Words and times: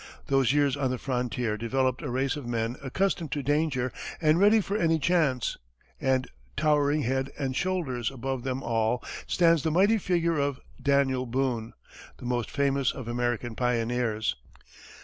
Those 0.25 0.51
years 0.51 0.75
on 0.75 0.89
the 0.89 0.97
frontier 0.97 1.57
developed 1.57 2.01
a 2.01 2.09
race 2.09 2.35
of 2.35 2.47
men 2.47 2.75
accustomed 2.81 3.31
to 3.33 3.43
danger 3.43 3.93
and 4.19 4.39
ready 4.39 4.59
for 4.59 4.75
any 4.75 4.97
chance; 4.97 5.57
and 5.99 6.27
towering 6.57 7.03
head 7.03 7.29
and 7.37 7.55
shoulders 7.55 8.09
above 8.09 8.41
them 8.43 8.63
all 8.63 9.03
stands 9.27 9.61
the 9.61 9.69
mighty 9.69 9.99
figure 9.99 10.39
of 10.39 10.59
Daniel 10.81 11.27
Boone, 11.27 11.73
the 12.17 12.25
most 12.25 12.49
famous 12.49 12.89
of 12.91 13.07
American 13.07 13.55
pioneers. 13.55 14.35